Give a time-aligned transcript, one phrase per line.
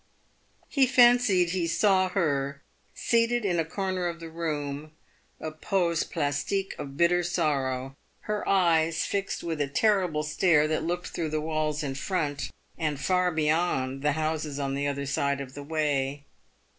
[0.67, 2.63] He fancied he saw her
[2.95, 4.93] seated in a corner of the room—
[5.39, 11.29] ajpose plastique of bitter sorrow— her eyes fixed with a terrible stare that looked through
[11.29, 15.61] the walls in front, and far beyond the houses on the other side of the
[15.61, 16.25] way.